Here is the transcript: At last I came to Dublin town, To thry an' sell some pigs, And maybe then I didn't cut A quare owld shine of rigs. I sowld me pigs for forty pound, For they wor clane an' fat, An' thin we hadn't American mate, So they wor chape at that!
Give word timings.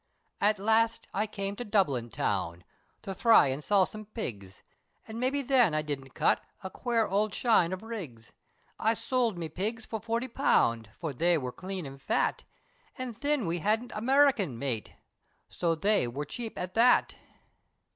At 0.41 0.57
last 0.57 1.05
I 1.13 1.27
came 1.27 1.55
to 1.57 1.63
Dublin 1.63 2.09
town, 2.09 2.63
To 3.03 3.13
thry 3.13 3.49
an' 3.49 3.61
sell 3.61 3.85
some 3.85 4.07
pigs, 4.07 4.63
And 5.07 5.19
maybe 5.19 5.43
then 5.43 5.75
I 5.75 5.83
didn't 5.83 6.15
cut 6.15 6.43
A 6.63 6.71
quare 6.71 7.07
owld 7.07 7.35
shine 7.35 7.71
of 7.71 7.83
rigs. 7.83 8.33
I 8.79 8.95
sowld 8.95 9.37
me 9.37 9.47
pigs 9.47 9.85
for 9.85 9.99
forty 9.99 10.27
pound, 10.27 10.89
For 10.97 11.13
they 11.13 11.37
wor 11.37 11.51
clane 11.53 11.85
an' 11.85 11.99
fat, 11.99 12.43
An' 12.97 13.13
thin 13.13 13.45
we 13.45 13.59
hadn't 13.59 13.91
American 13.93 14.57
mate, 14.57 14.95
So 15.49 15.75
they 15.75 16.07
wor 16.07 16.25
chape 16.25 16.57
at 16.57 16.73
that! 16.73 17.15